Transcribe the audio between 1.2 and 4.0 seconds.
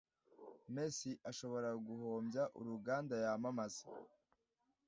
ashobora guhombya uruganda yamamaza